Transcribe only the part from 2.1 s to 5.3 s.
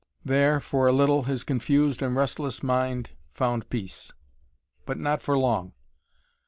restless mind found peace. But not